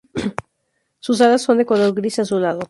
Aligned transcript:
Sus 0.99 1.21
alas 1.21 1.43
son 1.43 1.59
de 1.59 1.67
color 1.67 1.93
gris 1.93 2.17
azulado. 2.17 2.59